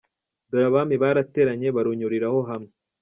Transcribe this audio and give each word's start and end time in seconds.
Dore 0.49 0.65
abami 0.69 0.95
barateranye, 1.03 1.67
Barunyuriraho 1.75 2.39
hamwe 2.49 2.71